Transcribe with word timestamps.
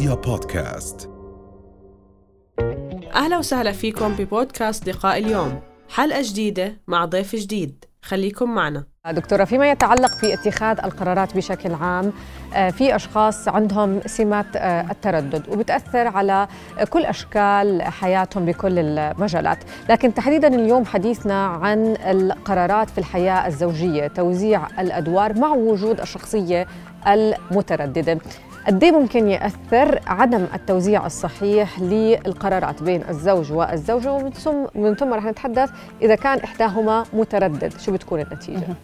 رؤيا 0.00 0.14
بودكاست. 0.14 1.10
أهلا 3.14 3.38
وسهلا 3.38 3.72
فيكم 3.72 4.14
ببودكاست 4.14 4.88
لقاء 4.88 5.18
اليوم. 5.18 5.60
حلقة 5.88 6.22
جديدة 6.22 6.76
مع 6.88 7.04
ضيف 7.04 7.36
جديد. 7.36 7.84
خليكم 8.02 8.54
معنا. 8.54 8.84
دكتورة 9.10 9.44
فيما 9.44 9.70
يتعلق 9.70 10.20
باتخاذ 10.22 10.78
القرارات 10.84 11.36
بشكل 11.36 11.74
عام 11.74 12.12
آه، 12.54 12.70
في 12.70 12.96
أشخاص 12.96 13.48
عندهم 13.48 14.00
سمات 14.06 14.46
آه، 14.56 14.90
التردد 14.90 15.48
وبتأثر 15.48 16.06
على 16.06 16.48
كل 16.90 17.04
أشكال 17.04 17.82
حياتهم 17.82 18.46
بكل 18.46 18.78
المجالات. 18.78 19.58
لكن 19.88 20.14
تحديدا 20.14 20.48
اليوم 20.48 20.84
حديثنا 20.84 21.46
عن 21.46 21.96
القرارات 22.00 22.90
في 22.90 22.98
الحياة 22.98 23.46
الزوجية 23.46 24.06
توزيع 24.06 24.80
الأدوار 24.80 25.38
مع 25.38 25.48
وجود 25.48 26.00
الشخصية 26.00 26.66
المترددة. 27.06 28.18
قد 28.66 28.84
إيه 28.84 28.92
ممكن 28.92 29.28
يأثر 29.28 30.00
عدم 30.06 30.46
التوزيع 30.54 31.06
الصحيح 31.06 31.80
للقرارات 31.80 32.82
بين 32.82 33.02
الزوج 33.08 33.52
والزوجة؟ 33.52 34.12
ومن 34.12 34.30
ثم 34.30 34.66
من 34.74 34.94
ثم 34.94 35.14
رح 35.14 35.24
نتحدث 35.24 35.70
إذا 36.02 36.14
كان 36.14 36.38
إحداهما 36.38 37.04
متردد 37.12 37.80
شو 37.80 37.92
بتكون 37.92 38.20
النتيجة؟ 38.20 38.74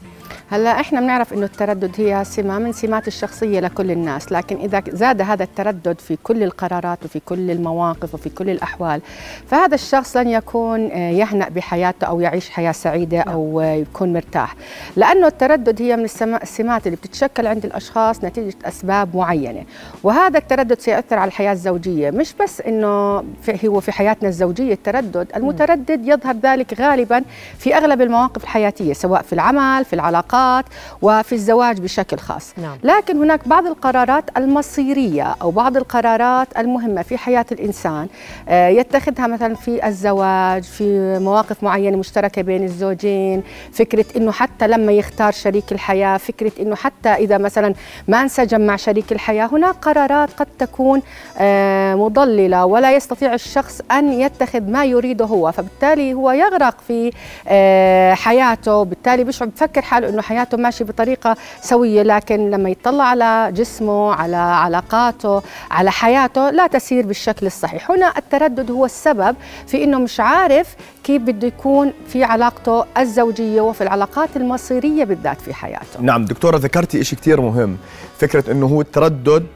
هلا 0.51 0.81
إحنا 0.81 1.01
بنعرف 1.01 1.33
إنه 1.33 1.45
التردد 1.47 1.91
هي 1.97 2.25
سمة 2.25 2.59
من 2.59 2.73
سمات 2.73 3.09
الشخصية 3.09 3.61
لكل 3.61 3.91
الناس 3.91 4.33
لكن 4.33 4.57
إذا 4.57 4.83
زاد 4.89 5.23
هذا 5.23 5.43
التردد 5.43 6.01
في 6.01 6.17
كل 6.23 6.43
القرارات 6.43 7.05
وفي 7.05 7.21
كل 7.21 7.51
المواقف 7.51 8.15
وفي 8.15 8.29
كل 8.29 8.51
الأحوال 8.51 9.01
فهذا 9.47 9.75
الشخص 9.75 10.17
لن 10.17 10.29
يكون 10.29 10.91
آه، 10.91 11.11
يهنأ 11.11 11.49
بحياته 11.49 12.05
أو 12.05 12.21
يعيش 12.21 12.51
حياة 12.51 12.73
سعيدة 12.73 13.21
أو 13.21 13.61
آه، 13.61 13.75
يكون 13.75 14.13
مرتاح. 14.13 14.55
لأنه 14.97 15.27
التردد 15.27 15.83
هي 15.83 15.97
من 15.97 16.05
السمات 16.43 16.87
اللي 16.87 16.97
بتتشكل 16.97 17.47
عند 17.47 17.65
الأشخاص 17.65 18.25
نتيجة 18.25 18.57
أسباب 18.65 19.17
معينة. 19.17 19.65
وهذا 20.03 20.39
التردد 20.39 20.81
سيؤثر 20.81 21.19
على 21.19 21.29
الحياة 21.29 21.53
الزوجية 21.53 22.11
مش 22.11 22.35
بس 22.41 22.61
إنه 22.61 23.25
في 23.43 23.69
هو 23.69 23.81
في 23.81 23.93
حياتنا 23.93 24.29
الزوجية 24.29 24.73
التردد 24.73 25.29
المتردد 25.37 26.09
يظهر 26.09 26.37
ذلك 26.43 26.81
غالبا 26.81 27.23
في 27.59 27.77
أغلب 27.77 28.03
المواقف 28.03 28.43
الحياتية 28.45 28.93
سواء 28.93 29.23
في 29.23 29.33
العمل 29.33 29.85
في 29.85 29.93
العلاقات 29.93 30.65
وفي 31.03 31.33
الزواج 31.33 31.81
بشكل 31.81 32.19
خاص 32.19 32.55
نعم. 32.59 32.79
لكن 32.83 33.17
هناك 33.17 33.49
بعض 33.49 33.67
القرارات 33.67 34.25
المصيرية 34.37 35.35
أو 35.43 35.51
بعض 35.51 35.77
القرارات 35.77 36.49
المهمة 36.59 37.03
في 37.03 37.19
حياة 37.19 37.47
الإنسان 37.53 38.09
آه، 38.49 38.69
يتخذها 38.69 39.27
مثلا 39.27 39.55
في 39.55 39.87
الزواج 39.87 40.63
في 40.63 41.19
مواقف 41.19 41.63
معينة 41.63 41.97
مشتركة 41.97 42.43
بين 42.43 42.65
الزوجين 42.65 43.43
فكرة 43.73 44.05
أنه 44.17 44.33
حتى 44.33 44.69
لما 44.69 44.93
يختار 44.93 45.33
شريك 45.33 45.73
الحياة 45.73 46.17
فكرة 46.17 46.53
أنه 46.61 46.75
حتى 46.75 47.09
إذا 47.09 47.39
مثلا 47.39 47.75
ما 48.09 48.23
انسجم 48.23 48.61
مع 48.61 48.77
شريك 48.77 49.13
الحياة 49.13 49.47
هناك 49.57 49.75
قرارات 49.75 50.31
قد 50.37 50.47
تكون 50.59 51.03
آه، 51.39 51.95
مضللة 51.95 52.65
ولا 52.67 52.93
يستطيع 52.97 53.35
الشخص 53.35 53.81
أن 53.93 54.13
يتخذ 54.13 54.61
ما 54.63 54.85
يريده 54.85 55.25
هو 55.25 55.53
فبالتالي 55.53 56.15
هو 56.15 56.31
يغرق 56.31 56.77
في 56.89 57.13
آه، 57.49 58.15
حياته 58.15 58.83
بالتالي 58.83 59.25
بيشعر 59.25 59.49
بفكر 59.49 59.83
حاله 59.83 60.09
أنه 60.09 60.23
حياته 60.23 60.57
ماشي 60.57 60.85
بطريقة 60.85 61.37
سوية 61.61 62.03
لكن 62.03 62.51
لما 62.51 62.71
يطلع 62.71 63.05
على 63.05 63.53
جسمه 63.53 64.15
على 64.15 64.37
علاقاته 64.37 65.43
على 65.71 65.91
حياته 65.91 66.51
لا 66.51 66.67
تسير 66.67 67.07
بالشكل 67.07 67.47
الصحيح. 67.47 67.91
هنا 67.91 68.13
التردد 68.19 68.71
هو 68.71 68.85
السبب 68.85 69.37
في 69.67 69.85
أنه 69.85 69.99
مش 69.99 70.21
عارف 70.21 70.77
كيف 71.07 71.23
بده 71.23 71.47
يكون 71.49 71.93
في 72.09 72.25
علاقته 72.25 72.85
الزوجية 72.99 73.61
وفي 73.61 73.81
العلاقات 73.81 74.37
المصيرية 74.37 75.05
بالذات 75.05 75.41
في 75.41 75.55
حياته. 75.55 76.01
نعم 76.01 76.25
دكتورة 76.25 76.57
ذكرتي 76.57 77.01
إشي 77.01 77.17
كتير 77.17 77.41
مهم. 77.41 77.77
فكرة 78.19 78.53
أنه 78.53 78.67
هو 78.67 78.81
التردد 78.81 79.47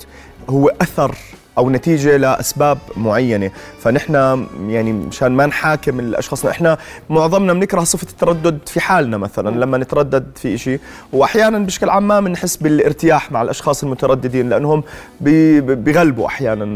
هو 0.50 0.68
أثر 0.68 1.14
أو 1.60 1.70
نتيجة 1.70 2.16
لأسباب 2.16 2.78
معينة. 2.96 3.50
فنحن 3.80 4.46
يعني 4.68 4.92
مشان 4.92 5.32
ما 5.32 5.46
نحاكم 5.46 6.00
الاشخاص 6.00 6.46
إحنا 6.46 6.78
معظمنا 7.10 7.52
بنكره 7.52 7.84
صفة 7.84 8.06
التردد 8.10 8.58
في 8.66 8.80
حالنا 8.80 9.16
مثلا 9.16 9.60
لما 9.60 9.78
نتردد 9.78 10.24
في 10.34 10.58
شيء 10.58 10.80
واحيانا 11.12 11.58
بشكل 11.58 11.90
عام 11.90 12.08
ما 12.08 12.20
بنحس 12.20 12.56
بالارتياح 12.56 13.32
مع 13.32 13.42
الأشخاص 13.42 13.82
المترددين 13.82 14.48
لأنهم 14.48 14.82
بيغلبوا 15.20 16.26
أحيانا 16.26 16.66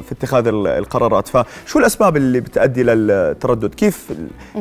في 0.00 0.12
اتخاذ 0.12 0.46
القرارات. 0.46 1.28
فشو 1.28 1.78
الأسباب 1.78 2.16
اللي 2.16 2.40
بتؤدي 2.40 2.82
للتردد؟ 2.82 3.74
كيف 3.74 4.12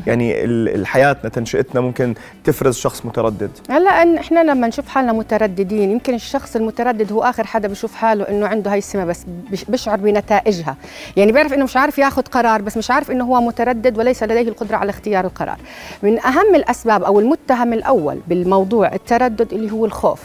يعني 0.08 0.86
حياتنا 0.86 1.30
تنشئتنا 1.30 1.82
ممكن 1.82 2.14
تفرز 2.44 2.76
شخص 2.76 3.06
متردد؟ 3.06 3.52
هلا 3.70 4.20
إحنا 4.20 4.44
لما 4.44 4.68
نشوف 4.68 4.88
حالنا 4.88 5.14
مترددين 5.14 5.92
يمكن 5.92 6.14
الشخص 6.14 6.56
المتردد 6.56 7.12
هو 7.12 7.24
آخر 7.24 7.48
حدا 7.48 7.68
بشوف 7.68 7.96
حاله 7.96 8.24
إنه 8.24 8.48
عنده 8.48 8.72
هاي 8.72 8.78
السمة 8.78 9.06
بس 9.06 9.26
بيشعر 9.74 9.98
بنتائجها. 9.98 10.76
يعني 11.18 11.32
بيعرف 11.32 11.54
إنه 11.54 11.64
مش 11.64 11.78
عارف 11.78 11.98
ياخذ 11.98 12.22
قرار 12.22 12.62
بس 12.62 12.78
مش 12.78 12.92
عارف 12.92 13.12
إنه 13.12 13.24
هو 13.24 13.42
متردد 13.42 13.98
وليس 13.98 14.24
لديه 14.24 14.50
القدرة 14.50 14.78
على 14.78 14.90
اختيار 14.90 15.26
القرار. 15.26 15.58
من 16.04 16.20
أهم 16.26 16.56
الأسباب 16.56 17.04
أو 17.04 17.20
المتهم 17.20 17.74
الأول 17.74 18.20
بالموضوع 18.28 18.94
التردد 18.94 19.54
اللي 19.54 19.72
هو 19.72 19.86
الخوف. 19.86 20.22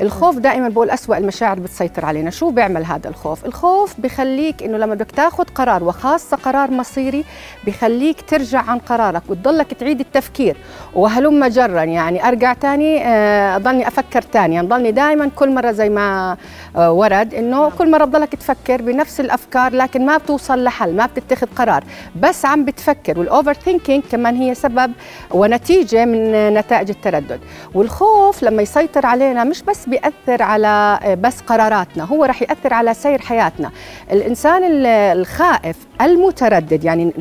الخوف 0.00 0.38
دائما 0.38 0.68
بقول 0.68 0.90
أسوأ 0.90 1.18
المشاعر 1.18 1.58
بتسيطر 1.58 2.04
علينا. 2.04 2.30
شو 2.30 2.50
بيعمل 2.50 2.84
هذا 2.84 3.08
الخوف؟ 3.08 3.44
الخوف 3.46 3.94
بخليك 3.98 4.62
إنه 4.62 4.78
لما 4.78 4.94
بدك 4.94 5.10
تاخذ 5.10 5.44
قرار 5.44 5.84
وخاصة 5.84 6.36
قرار 6.36 6.70
مصيري 6.70 7.24
بخليك 7.66 8.20
ترجع 8.20 8.60
عن 8.60 8.78
قرارك 8.78 9.22
وتضلك 9.28 9.74
تعيد 9.74 10.00
التفكير. 10.00 10.56
وهلم 10.94 11.44
جرا 11.46 11.82
يعني 11.82 12.28
أرجع 12.28 12.54
ثاني 12.54 13.06
آه، 13.06 13.56
أضلني 13.56 13.88
أفكر 13.88 14.20
ثاني 14.20 14.54
يعني 14.54 14.68
ضلني 14.68 14.92
دائما 14.92 15.30
كل 15.36 15.54
مرة 15.54 15.72
زي 15.72 15.88
ما 15.88 16.36
آه، 16.76 16.92
ورد 16.92 17.34
إنه 17.34 17.70
كل 17.70 17.90
مرة 17.90 18.04
بضلك 18.04 18.34
تفكر 18.34 18.82
بنفس 18.82 19.20
الأفكار 19.20 19.74
لكن 19.74 20.06
ما 20.06 20.16
بتوصل 20.16 20.64
لحل 20.64 20.96
ما 20.96 21.06
بتتخذ 21.06 21.46
قرار. 21.56 21.84
بس 22.20 22.44
عم 22.44 22.64
بتفكر 22.64 23.18
وال 23.18 23.54
overthinking 23.54 24.02
كمان 24.10 24.36
هي 24.36 24.54
سبب 24.54 24.92
ونتيجة 25.30 26.04
من 26.04 26.54
نتائج 26.54 26.90
التردد. 26.90 27.40
والخوف 27.74 28.42
لما 28.42 28.62
يسيطر 28.62 29.06
علينا 29.06 29.44
مش 29.44 29.62
بس 29.62 29.85
بيأثر 29.86 30.42
على 30.42 30.98
آه، 31.02 31.14
بس 31.14 31.40
قراراتنا 31.40 32.04
هو 32.04 32.24
رح 32.24 32.42
يأثر 32.42 32.74
على 32.74 32.94
سير 32.94 33.20
حياتنا. 33.20 33.70
الإنسان 34.12 34.62
الخائف 34.86 35.76
المتردد 36.00 36.84
يعني 36.84 37.12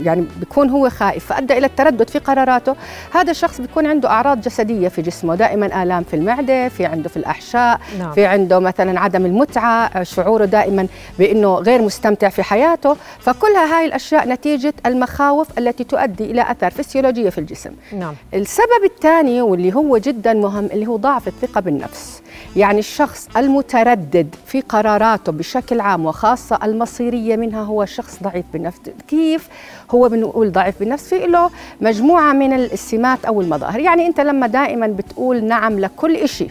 يعني 0.00 0.24
بيكون 0.40 0.70
هو 0.70 0.90
خائف 0.90 1.26
فأدى 1.26 1.58
إلى 1.58 1.66
التردد 1.66 2.10
في 2.10 2.18
قراراته 2.18 2.76
هذا 3.12 3.30
الشخص 3.30 3.60
بيكون 3.60 3.86
عنده 3.86 4.08
أعراض 4.08 4.40
جسدية 4.40 4.88
في 4.88 5.02
جسمه 5.02 5.34
دائما 5.34 5.82
آلام 5.82 6.02
في 6.02 6.16
المعدة 6.16 6.68
في 6.68 6.86
عنده 6.86 7.08
في 7.08 7.16
الأحشاء 7.16 7.80
نعم. 7.98 8.12
في 8.12 8.26
عنده 8.26 8.58
مثلا 8.58 9.00
عدم 9.00 9.26
المتعة 9.26 9.86
آه، 9.86 10.02
شعوره 10.02 10.44
دائما 10.44 10.86
بأنه 11.18 11.54
غير 11.54 11.82
مستمتع 11.82 12.28
في 12.28 12.42
حياته 12.42 12.96
فكلها 13.20 13.78
هاي 13.78 13.86
الأشياء 13.86 14.28
نتيجة 14.28 14.74
المخاوف 14.86 15.58
التي 15.58 15.84
تؤدي 15.84 16.24
إلى 16.24 16.50
أثر 16.50 16.70
فسيولوجية 16.70 17.30
في 17.30 17.38
الجسم 17.38 17.70
نعم. 17.92 18.14
السبب 18.34 18.84
الثاني 18.84 19.42
واللي 19.42 19.74
هو 19.74 19.98
جدا 19.98 20.32
مهم 20.32 20.64
اللي 20.64 20.86
هو 20.86 20.96
ضعف 20.96 21.28
الثقة 21.28 21.60
بالنفس 21.60 22.22
يعني 22.56 22.78
الشخص 22.78 23.28
المتردد 23.36 24.34
في 24.46 24.60
قراراته 24.60 25.32
بشكل 25.32 25.80
عام 25.80 26.06
وخاصة 26.06 26.58
المصيرية 26.64 27.36
منها 27.36 27.62
هو 27.62 27.84
شخص 27.84 28.21
ضعيف 28.22 28.44
بالنفس. 28.52 28.80
كيف 29.08 29.48
هو 29.90 30.08
بنقول 30.08 30.52
ضعيف 30.52 30.78
بالنفس؟ 30.80 31.08
في 31.08 31.26
له 31.26 31.50
مجموعة 31.80 32.32
من 32.32 32.52
السمات 32.52 33.24
أو 33.24 33.40
المظاهر. 33.40 33.80
يعني 33.80 34.06
أنت 34.06 34.20
لما 34.20 34.46
دائما 34.46 34.86
بتقول 34.86 35.44
نعم 35.44 35.78
لكل 35.78 36.28
شيء 36.28 36.50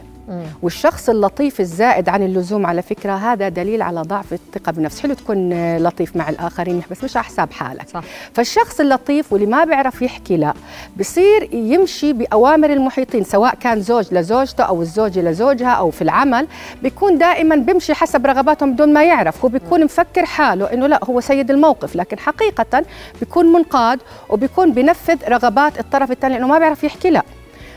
والشخص 0.62 1.10
اللطيف 1.10 1.60
الزائد 1.60 2.10
عن 2.10 2.24
اللزوم 2.24 2.66
على 2.66 2.82
فكرة 2.82 3.14
هذا 3.14 3.50
دليل 3.50 3.82
على 3.82 4.02
ضعف 4.02 4.34
الثقة 4.34 4.72
بالنفس 4.72 5.00
حلو 5.00 5.14
تكون 5.14 5.78
لطيف 5.78 6.16
مع 6.16 6.30
الآخرين 6.30 6.82
بس 6.92 7.04
مش 7.04 7.18
على 7.18 7.24
حساب 7.26 7.52
حالك. 7.52 7.90
صح. 7.90 8.04
فالشخص 8.34 8.80
اللطيف 8.80 9.34
واللي 9.34 9.48
ما 9.48 9.64
بيعرف 9.64 10.02
يحكي 10.02 10.38
لا 10.38 10.54
بصير 11.00 11.54
يمشي 11.54 12.14
بأوامر 12.14 12.74
المحيطين 12.74 13.24
سواء 13.24 13.56
كان 13.56 13.82
زوج 13.82 14.14
لزوجته 14.14 14.64
أو 14.64 14.82
الزوجه 14.82 15.22
لزوجها 15.22 15.72
أو 15.72 15.92
في 15.92 16.02
العمل 16.02 16.48
بيكون 16.84 17.18
دائما 17.18 17.56
بيمشي 17.56 17.94
حسب 17.94 18.26
رغباتهم 18.26 18.74
بدون 18.74 18.94
ما 18.94 19.04
يعرف. 19.04 19.44
هو 19.46 19.50
بيكون 19.50 19.84
مفكر 19.84 20.26
حاله 20.26 20.74
إنه 20.74 20.88
لا 20.88 21.00
هو 21.04 21.20
سيد 21.22 21.52
الموقف 21.52 21.96
لكن 21.96 22.20
حقيقه 22.20 22.84
بيكون 23.20 23.46
منقاد 23.46 24.00
وبيكون 24.30 24.74
بينفذ 24.74 25.18
رغبات 25.30 25.80
الطرف 25.80 26.12
الثاني 26.12 26.34
لأنه 26.34 26.48
ما 26.48 26.60
بيعرف 26.60 26.84
يحكي 26.84 27.10
لا. 27.10 27.24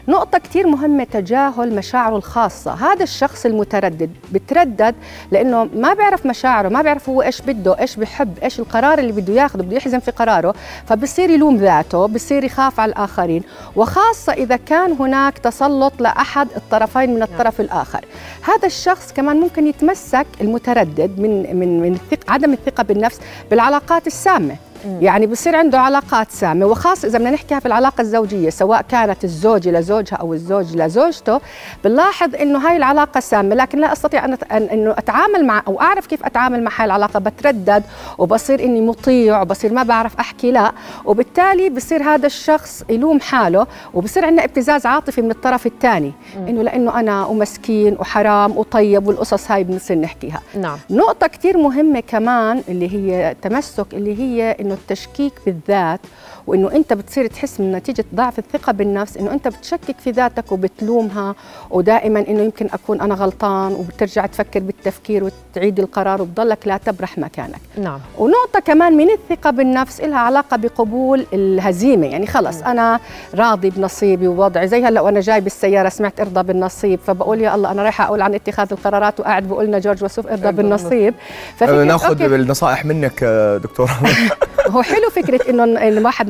نقطة 0.09 0.39
كتير 0.39 0.67
مهمة 0.67 1.05
تجاهل 1.05 1.75
مشاعره 1.77 2.17
الخاصة. 2.17 2.73
هذا 2.75 3.03
الشخص 3.03 3.47
المتردد 3.47 4.11
بتردد 4.33 4.95
لأنه 5.31 5.65
ما 5.65 5.95
بيعرف 5.95 6.27
مشاعره 6.27 6.69
ما 6.69 6.83
بيعرف 6.83 7.09
هو 7.09 7.23
إيش 7.23 7.41
بده 7.41 7.79
إيش 7.81 7.97
بحب 7.97 8.39
إيش 8.43 8.61
القرار 8.61 8.99
اللي 8.99 9.13
بده 9.13 9.33
ياخذه 9.33 9.63
بده 9.63 9.77
يحزم 9.77 10.01
في 10.01 10.11
قراره 10.11 10.55
فبصير 10.87 11.31
يلوم 11.31 11.57
ذاته 11.57 12.07
بصير 12.07 12.45
يخاف 12.45 12.81
على 12.81 12.93
الآخرين. 12.93 13.43
وخاصة 13.77 14.33
إذا 14.33 14.57
كان 14.57 14.93
هناك 14.93 15.39
تسلط 15.39 15.93
لأحد 16.01 16.49
الطرفين 16.57 17.15
من 17.15 17.23
الطرف 17.23 17.61
الآخر. 17.61 18.05
هذا 18.43 18.67
الشخص 18.67 19.13
كمان 19.13 19.41
ممكن 19.41 19.67
يتمسك 19.67 20.27
المتردد 20.41 21.21
من 21.21 21.57
من 21.57 21.81
من 21.81 21.99
عدم 22.29 22.53
الثقة 22.53 22.83
بالنفس 22.83 23.21
بالعلاقات 23.51 24.07
السامة. 24.07 24.57
يعني 25.01 25.27
بصير 25.27 25.57
عنده 25.57 25.81
علاقات 25.81 26.31
سامة 26.31 26.67
وخاصه 26.67 27.09
إذا 27.09 27.19
بدنا 27.19 27.31
نحكيها 27.31 27.59
في 27.59 27.67
العلاقة 27.67 28.01
الزوجية 28.01 28.51
سواء 28.51 28.83
كانت 28.83 29.25
الزوجه 29.25 29.71
لزوجها 29.71 30.17
أو 30.17 30.35
الزوج 30.35 30.77
لزوجته 30.77 31.41
بنلاحظ 31.85 32.35
إنه 32.35 32.59
هاي 32.69 32.77
العلاقة 32.77 33.21
سامة 33.21 33.55
لكن 33.55 33.79
لا 33.79 33.93
أستطيع 33.93 34.25
أن 34.25 34.37
إنه 34.53 34.91
أتعامل 34.91 35.45
مع 35.47 35.63
أو 35.69 35.81
أعرف 35.81 36.07
كيف 36.07 36.25
أتعامل 36.25 36.63
مع 36.63 36.71
هاي 36.77 36.85
العلاقة 36.85 37.21
بتردد 37.21 37.83
وبصير 38.19 38.65
إني 38.65 38.81
مطيع 38.81 39.43
وبصير 39.43 39.73
ما 39.73 39.83
بعرف 39.83 40.19
أحكي 40.21 40.51
لا 40.51 40.73
وبالتالي 41.05 41.71
بصير 41.71 42.03
هذا 42.03 42.27
الشخص 42.27 42.85
يلوم 42.91 43.21
حاله 43.21 43.67
وبصير 43.95 44.25
عندنا 44.25 44.45
ابتزاز 44.45 44.87
عاطفي 44.87 45.23
من 45.23 45.31
الطرف 45.31 45.67
الثاني 45.67 46.13
إنه 46.37 46.63
لأنه 46.63 47.01
أنا 47.01 47.27
ومسكين 47.27 47.97
وحرام 48.01 48.59
وطيب 48.59 49.07
والقصص 49.07 49.51
هاي 49.51 49.65
بنصير 49.65 49.99
نحكيها. 49.99 50.41
نعم. 50.61 50.79
نقطة 50.91 51.27
كتير 51.27 51.59
مهمة 51.59 52.01
كمان 52.01 52.63
اللي 52.69 52.95
هي 52.95 53.35
تمسك 53.43 53.87
اللي 53.95 54.19
هي 54.19 54.57
إنه 54.61 54.74
التشكيك 54.75 55.33
بالذات 55.47 56.01
وإنه 56.47 56.73
أنت 56.73 56.93
بتصير 56.93 57.27
تحس 57.27 57.61
من 57.61 57.73
نتيجة 57.73 58.05
ضعف 58.15 58.39
الثقة 58.39 58.73
بالنفس 58.73 59.17
إنه 59.17 59.33
أنت 59.33 59.49
بتشكك 59.49 59.99
في 59.99 60.11
ذاتك 60.11 60.53
وبتلومها 60.53 61.35
ودائما 61.71 62.21
إنه 62.29 62.43
يمكن 62.43 62.69
أكون 62.73 63.01
أنا 63.01 63.15
غلطان 63.15 63.73
وبترجع 63.73 64.27
تفكر 64.27 64.61
بالتفكير 64.61 65.25
وتعيد 65.25 65.81
القرار 65.81 66.23
وبضلك 66.23 66.59
لا 66.67 66.77
تبرح 66.77 67.19
مكانك. 67.19 67.61
نعم. 67.77 68.01
ونقطة 68.19 68.61
كمان 68.61 68.97
من 68.97 69.11
الثقة 69.11 69.51
بالنفس 69.51 70.01
لها 70.01 70.19
علاقة 70.19 70.57
بقبول 70.57 71.27
الهزيمة 71.33 72.07
يعني 72.07 72.27
خلص 72.27 72.63
أنا 72.63 73.01
راضي 73.35 73.71
بنصيبي 73.71 74.29
ووضعي 74.29 74.69
زي 74.69 74.85
هلأ 74.85 75.01
وأنا 75.01 75.21
جاي 75.21 75.41
بالسيارة 75.41 75.89
سمعت 75.89 76.21
إرضى 76.21 76.43
بالنصيب 76.43 77.01
فبقول 77.07 77.41
يا 77.41 77.55
الله 77.55 77.71
أنا 77.71 77.83
رايحة 77.83 78.05
أقول 78.05 78.23
عن 78.23 78.35
اتخاذ 78.35 78.69
القرارات 78.73 79.21
وقاعد 79.21 79.49
بقول 79.49 79.67
لنا 79.67 79.79
جورج 79.79 80.05
وسوف 80.05 80.27
إرضى 80.27 80.53
بالنصيب. 80.53 81.15
ففكرة 81.57 81.85
نأخذ 81.85 82.15
بالنصائح 82.15 82.85
منك 82.85 83.23
آه، 83.23 83.57
دكتور 83.57 83.91
هو 84.71 84.83
حلو 84.83 85.11
فكرة 85.11 85.51
إنه 85.51 85.65
إن 85.65 85.77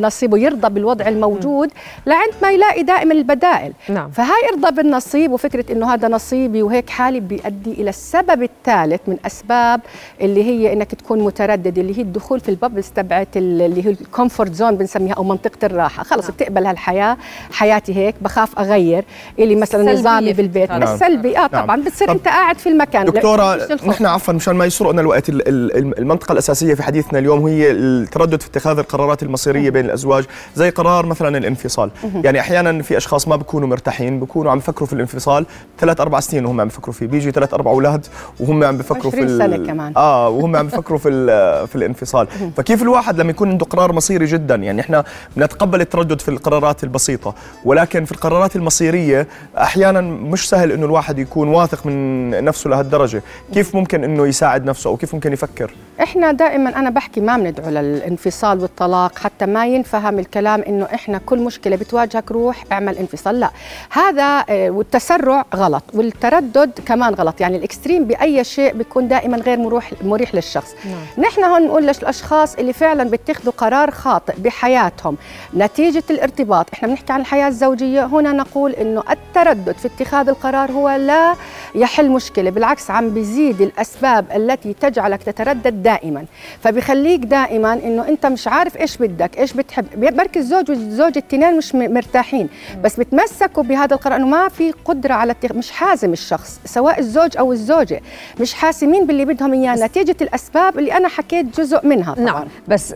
واحد 0.05 0.15
نصيبه 0.15 0.39
يرضى 0.39 0.69
بالوضع 0.69 1.09
الموجود 1.09 1.71
لعند 2.07 2.33
ما 2.43 2.51
يلاقي 2.51 2.83
دائما 2.83 3.15
البدائل. 3.15 3.73
نعم. 3.89 4.11
فهاي 4.11 4.49
ارضى 4.53 4.77
بالنصيب 4.77 5.33
وفكرة 5.33 5.73
إنه 5.73 5.95
هذا 5.95 6.09
نصيبي 6.09 6.63
وهيك 6.63 6.91
حالي 6.91 7.21
بيؤدي 7.21 7.73
إلى 7.73 7.91
السبب 7.91 8.43
الثالث 8.43 9.01
من 9.07 9.17
أسباب 9.27 9.81
اللي 10.21 10.45
هي 10.45 10.73
إنك 10.73 10.95
تكون 10.95 11.21
متردد 11.21 11.79
اللي 11.79 11.99
هي 11.99 12.03
الدخول 12.03 12.41
في 12.41 12.49
ال 12.49 12.54
bubbles 12.54 12.89
تبعت 12.95 13.37
اللي 13.37 13.87
هي 13.87 13.91
ال 13.91 13.99
comfort 13.99 14.53
zone 14.55 14.77
بنسميها 14.77 15.15
أو 15.15 15.25
منطقة 15.25 15.67
الراحة. 15.67 16.03
خلص 16.03 16.25
نعم. 16.25 16.35
بتقبل 16.35 16.67
هالحياة 16.67 17.17
حياتي 17.53 17.97
هيك 17.97 18.15
بخاف 18.21 18.59
أغير. 18.59 19.05
اللي 19.39 19.57
مثلا 19.57 19.93
نظامي 19.93 20.33
بالبيت. 20.33 20.71
نعم. 20.71 20.83
السلبي 20.83 21.39
آه 21.39 21.47
طبعا. 21.47 21.67
نعم. 21.67 21.83
بتصير 21.83 22.11
أنت 22.11 22.29
قاعد 22.29 22.59
في 22.59 22.69
المكان. 22.69 23.05
دكتورة 23.05 23.59
نحن 23.87 24.07
عفوا 24.07 24.35
مشان 24.35 24.55
ما 24.55 24.65
يسرقنا 24.65 25.01
الوقت 25.01 25.29
المنطقة 25.29 26.33
الأساسية 26.33 26.75
في 26.75 26.83
حديثنا 26.83 27.19
اليوم 27.19 27.47
هي 27.47 27.71
التردد 27.71 28.43
في 28.43 28.49
اتخاذ 28.49 28.79
القرارات 28.79 29.23
المصيرية 29.23 29.71
بين 29.71 29.85
الازواج 29.95 30.25
زي 30.57 30.71
قرار 30.71 31.07
مثلا 31.07 31.39
الانفصال. 31.39 31.91
يعني 32.25 32.41
أحيانا 32.41 32.83
في 32.83 32.97
أشخاص 32.97 33.29
ما 33.29 33.37
بيكونوا 33.37 33.69
مرتاحين 33.69 34.21
بيكونوا 34.21 34.53
عم 34.53 34.59
يفكروا 34.59 34.87
في 34.87 34.93
الانفصال 34.93 35.47
ثلاث 35.79 36.01
أربع 36.01 36.21
سنين 36.21 36.45
وهم 36.47 36.61
عم 36.61 36.67
يفكروا 36.67 36.95
فيه. 36.95 37.07
بيجي 37.07 37.31
ثلاث 37.31 37.55
أربع 37.55 37.71
أولاد 37.71 38.07
وهم 38.41 38.65
عم 38.65 38.77
بيفكروا 38.77 39.11
في 39.11 39.39
سنة 39.39 39.57
كمان. 39.67 39.93
آه 39.97 40.29
وهم 40.29 40.57
عم 40.57 40.67
بيفكروا 40.67 40.99
في 40.99 41.09
في 41.71 41.77
الانفصال. 41.77 42.27
فكيف 42.57 42.83
الواحد 42.83 43.21
لما 43.21 43.31
يكون 43.31 43.51
عنده 43.51 43.67
قرار 43.67 43.93
مصيري 43.93 44.27
جدا؟ 44.27 44.55
يعني 44.55 44.81
إحنا 44.81 45.05
بنتقبل 45.37 45.81
التردد 45.81 46.21
في 46.21 46.29
القرارات 46.29 46.85
البسيطة 46.85 47.35
ولكن 47.65 48.05
في 48.05 48.13
القرارات 48.13 48.57
المصيرية 48.57 49.27
أحيانا 49.59 50.01
مش 50.01 50.49
سهل 50.49 50.73
إنه 50.73 50.87
الواحد 50.87 51.19
يكون 51.19 51.49
واثق 51.49 51.87
من 51.87 52.31
نفسه 52.45 52.71
لهالدرجة. 52.71 53.23
كيف 53.55 53.75
ممكن 53.75 54.05
إنه 54.05 54.27
يساعد 54.27 54.65
نفسه 54.65 54.91
أو 54.91 54.97
كيف 54.97 55.15
ممكن 55.15 55.33
يفكر؟ 55.33 55.71
إحنا 56.03 56.33
دائما 56.33 56.79
أنا 56.79 56.91
بحكي 56.91 57.21
ما 57.21 57.37
بندعو 57.37 57.71
للانفصال 57.71 58.61
والطلاق 58.61 59.19
حتى 59.19 59.47
ما 59.47 59.67
ينفهم 59.85 60.19
الكلام 60.19 60.61
إنه 60.63 60.85
إحنا 60.95 61.19
كل 61.19 61.39
مشكلة 61.39 61.77
بتواجهك 61.77 62.33
روح 62.33 62.65
اعمل 62.73 62.99
انفصال. 62.99 63.41
لا 63.41 63.51
هذا 63.91 64.45
آه، 64.49 64.71
والتسرع 64.71 65.45
غلط 65.55 65.83
والتردد 65.95 66.71
كمان 66.87 67.15
غلط. 67.15 67.41
يعني 67.41 67.57
الإكستريم 67.57 68.05
بأي 68.05 68.45
شيء 68.45 68.73
بيكون 68.73 69.09
دائما 69.09 69.37
غير 69.37 69.59
مريح 69.59 69.93
مريح 70.03 70.35
للشخص. 70.35 70.75
نعم. 70.85 71.27
نحن 71.27 71.45
هون 71.45 71.67
نقول 71.67 71.83
للأشخاص 71.83 72.55
اللي 72.55 72.73
فعلا 72.73 73.05
بيتخذوا 73.05 73.53
قرار 73.57 73.91
خاطئ 73.91 74.35
بحياتهم 74.39 75.17
نتيجة 75.57 76.03
الارتباط. 76.11 76.67
إحنا 76.73 76.89
بنحكي 76.89 77.13
عن 77.13 77.21
الحياة 77.21 77.49
الزوجية 77.49 78.05
هنا 78.05 78.33
نقول 78.33 78.73
إنه 78.73 79.03
التردد 79.11 79.77
في 79.77 79.89
اتخاذ 79.89 80.29
القرار 80.29 80.73
هو 80.73 80.91
لا 80.91 81.35
يحل 81.75 82.11
مشكلة 82.11 82.51
بالعكس 82.51 82.91
عم 82.91 83.11
بيزيد 83.11 83.61
الأسباب 83.61 84.27
التي 84.35 84.73
تجعلك 84.73 85.23
تتردد 85.23 85.83
دائما. 85.83 86.25
فبيخليك 86.63 87.21
دائما 87.21 87.73
إنه 87.73 88.09
أنت 88.09 88.27
مش 88.27 88.49
عارف 88.49 88.77
إيش 88.77 88.97
بدك 88.97 89.39
إيش 89.39 89.53
بتحب. 89.53 89.74
بركي 89.97 90.39
الزوج 90.39 90.71
والزوجه 90.71 91.19
الاثنين 91.19 91.57
مش 91.57 91.75
مرتاحين. 91.75 92.49
بس 92.85 93.01
بتمسكوا 93.01 93.63
بهذا 93.63 93.95
القرار 93.95 94.17
إنه 94.17 94.27
ما 94.27 94.49
في 94.49 94.73
قدرة 94.85 95.15
على 95.15 95.33
التخ... 95.33 95.53
مش 95.53 95.71
حازم 95.71 96.13
الشخص 96.13 96.61
سواء 96.65 96.99
الزوج 96.99 97.37
أو 97.39 97.53
الزوجة. 97.53 98.01
مش 98.41 98.55
حاسمين 98.55 99.07
باللي 99.07 99.25
بدهم 99.25 99.53
إياه. 99.53 99.75
نتيجة 99.75 100.17
الأسباب 100.21 100.79
اللي 100.79 100.93
أنا 100.93 101.09
حكيت 101.09 101.61
جزء 101.61 101.87
منها 101.87 102.15
طبعا. 102.15 102.25
نعم. 102.25 102.45
بس 102.69 102.95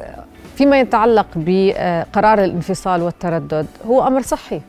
فيما 0.57 0.81
يتعلق 0.81 1.27
بقرار 1.37 2.45
الانفصال 2.45 3.03
والتردد 3.03 3.67
هو 3.87 4.07
أمر 4.07 4.23
صحي. 4.23 4.61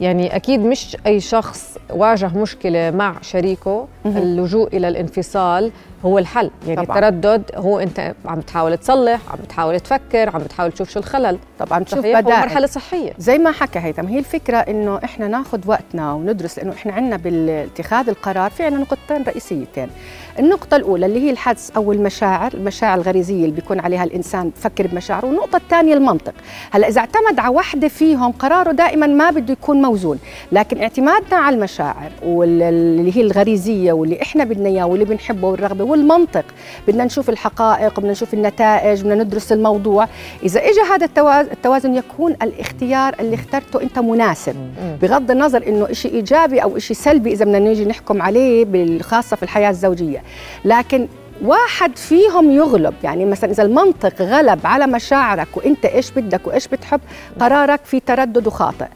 يعني 0.00 0.36
أكيد 0.36 0.60
مش 0.60 0.96
أي 1.06 1.20
شخص 1.20 1.78
واجه 1.90 2.38
مشكلة 2.38 2.90
مع 2.90 3.14
شريكه 3.22 3.88
اللجوء 4.06 4.76
إلى 4.76 4.88
الانفصال 4.88 5.72
هو 6.04 6.18
الحل. 6.18 6.50
يعني 6.66 6.86
طبعا. 6.86 6.98
التردد 6.98 7.42
هو 7.54 7.78
أنت 7.78 8.14
عم 8.26 8.40
تحاول 8.40 8.78
تصلح 8.78 9.20
عم 9.32 9.38
تحاول 9.48 9.80
تفكر 9.80 10.30
عم 10.36 10.40
تحاول 10.40 10.72
تشوف 10.72 10.90
شو 10.90 10.98
الخلل. 10.98 11.38
طبعا 11.58 11.84
تشوف 11.84 11.98
بدائل. 11.98 12.24
مرحلة 12.24 12.66
صحية. 12.66 13.12
زي 13.18 13.38
ما 13.38 13.50
حكى 13.50 13.78
هيثم 13.78 14.06
هي 14.06 14.18
الفكرة 14.18 14.56
إنه 14.56 15.00
إحنا 15.04 15.28
ناخذ 15.28 15.60
وقتنا 15.66 16.12
وندرس 16.12 16.58
لأنه 16.58 16.72
إحنا 16.72 16.92
عندنا 16.92 17.16
بالاتخاذ 17.16 18.08
القرار 18.08 18.50
في 18.50 18.62
عندنا 18.62 18.80
نقطتين 18.80 19.22
رئيسيتين. 19.22 19.88
النقطة 20.38 20.76
الأولى 20.76 21.06
اللي 21.06 21.20
هي 21.20 21.30
الحدس 21.30 21.70
أو 21.76 21.92
المشاعر، 21.92 22.54
المشاعر 22.54 22.98
الغريزية 22.98 23.44
اللي 23.44 23.54
بيكون 23.54 23.80
عليها 23.80 24.04
الإنسان 24.04 24.50
بفكر 24.50 24.86
بمشاعره، 24.86 25.26
والنقطة 25.26 25.56
الثانية 25.56 25.94
المنطق، 25.94 26.34
هلأ 26.70 26.88
إذا 26.88 27.00
اعتمد 27.00 27.38
على 27.38 27.54
واحدة 27.54 27.88
فيهم 27.88 28.32
قراره 28.32 28.72
دائما 28.72 29.06
ما 29.06 29.30
بده 29.30 29.52
يكون 29.52 29.82
موزون، 29.82 30.18
لكن 30.52 30.82
اعتمادنا 30.82 31.36
على 31.36 31.56
المشاعر 31.56 32.10
واللي 32.24 33.16
هي 33.16 33.20
الغريزية 33.20 33.92
واللي 33.92 34.22
إحنا 34.22 34.44
بدنا 34.44 34.68
إياه 34.68 34.86
واللي 34.86 35.04
بنحبه 35.04 35.48
والرغبة 35.48 35.84
والمنطق، 35.84 36.44
بدنا 36.88 37.04
نشوف 37.04 37.30
الحقائق 37.30 37.98
وبدنا 37.98 38.12
نشوف 38.12 38.34
النتائج، 38.34 39.00
بدنا 39.00 39.24
ندرس 39.24 39.52
الموضوع، 39.52 40.08
إذا 40.42 40.60
إجى 40.60 40.80
هذا 40.94 41.04
التوازن 41.52 41.94
يكون 41.94 42.32
الاختيار 42.42 43.14
اللي 43.20 43.34
اخترته 43.34 43.82
أنت 43.82 43.98
مناسب، 43.98 44.56
بغض 45.02 45.30
النظر 45.30 45.68
إنه 45.68 45.92
شيء 45.92 46.14
إيجابي 46.14 46.62
أو 46.62 46.78
شيء 46.78 46.96
سلبي 46.96 47.32
إذا 47.32 47.44
بدنا 47.44 47.58
نيجي 47.58 47.84
نحكم 47.84 48.22
عليه 48.22 48.64
بالخاصة 48.64 49.36
في 49.36 49.42
الحياة 49.42 49.70
الزوجية. 49.70 50.22
لكن 50.64 51.08
واحد 51.44 51.96
فيهم 51.96 52.50
يغلب. 52.50 52.94
يعني 53.02 53.24
مثلا 53.24 53.50
إذا 53.50 53.62
المنطق 53.62 54.22
غلب 54.22 54.60
على 54.64 54.86
مشاعرك 54.86 55.48
وإنت 55.56 55.84
إيش 55.84 56.10
بدك 56.10 56.46
وإيش 56.46 56.68
بتحب 56.68 57.00
قرارك 57.40 57.80
في 57.84 58.00
تردد 58.00 58.46
وخاطئ. 58.46 58.86